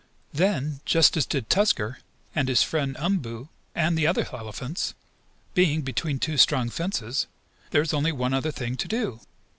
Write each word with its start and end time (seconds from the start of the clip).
Then, 0.33 0.81
just 0.83 1.15
as 1.15 1.27
did 1.27 1.47
Tusker, 1.47 1.99
and 2.33 2.47
his 2.47 2.63
friend 2.63 2.97
Umboo 2.97 3.49
and 3.75 3.95
the 3.95 4.07
other 4.07 4.27
elephants, 4.33 4.95
being 5.53 5.83
between 5.83 6.17
two 6.17 6.37
strong 6.37 6.71
fences, 6.71 7.27
there 7.69 7.83
is 7.83 7.93
only 7.93 8.11
one 8.11 8.33
other 8.33 8.49
thing 8.49 8.75
to 8.77 8.87
do. 8.87 9.19